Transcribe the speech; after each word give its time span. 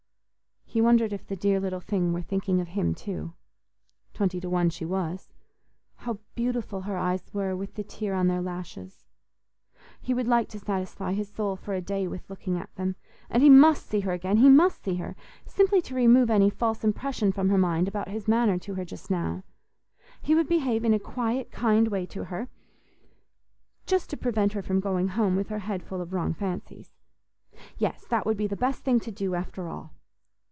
He 0.73 0.79
wondered 0.79 1.11
if 1.11 1.27
the 1.27 1.35
dear 1.35 1.59
little 1.59 1.81
thing 1.81 2.13
were 2.13 2.21
thinking 2.21 2.61
of 2.61 2.69
him 2.69 2.95
too—twenty 2.95 4.39
to 4.39 4.49
one 4.49 4.69
she 4.69 4.85
was. 4.85 5.29
How 5.97 6.19
beautiful 6.33 6.83
her 6.83 6.95
eyes 6.95 7.25
were 7.33 7.57
with 7.57 7.73
the 7.75 7.83
tear 7.83 8.13
on 8.13 8.27
their 8.27 8.41
lashes! 8.41 9.03
He 10.01 10.13
would 10.13 10.29
like 10.29 10.47
to 10.47 10.59
satisfy 10.59 11.11
his 11.11 11.27
soul 11.27 11.57
for 11.57 11.73
a 11.73 11.81
day 11.81 12.07
with 12.07 12.29
looking 12.29 12.57
at 12.57 12.73
them, 12.75 12.95
and 13.29 13.43
he 13.43 13.49
must 13.49 13.85
see 13.85 13.99
her 13.99 14.13
again—he 14.13 14.47
must 14.47 14.81
see 14.81 14.95
her, 14.95 15.17
simply 15.45 15.81
to 15.81 15.93
remove 15.93 16.29
any 16.29 16.49
false 16.49 16.85
impression 16.85 17.33
from 17.33 17.49
her 17.49 17.57
mind 17.57 17.89
about 17.89 18.07
his 18.07 18.29
manner 18.29 18.57
to 18.59 18.75
her 18.75 18.85
just 18.85 19.11
now. 19.11 19.43
He 20.21 20.33
would 20.35 20.47
behave 20.47 20.85
in 20.85 20.93
a 20.93 20.99
quiet, 20.99 21.51
kind 21.51 21.89
way 21.89 22.05
to 22.05 22.23
her—just 22.23 24.09
to 24.09 24.15
prevent 24.15 24.53
her 24.53 24.61
from 24.61 24.79
going 24.79 25.09
home 25.09 25.35
with 25.35 25.49
her 25.49 25.59
head 25.59 25.83
full 25.83 25.99
of 25.99 26.13
wrong 26.13 26.33
fancies. 26.33 26.91
Yes, 27.77 28.05
that 28.07 28.25
would 28.25 28.37
be 28.37 28.47
the 28.47 28.55
best 28.55 28.85
thing 28.85 29.01
to 29.01 29.11
do 29.11 29.35
after 29.35 29.67
all. 29.67 29.95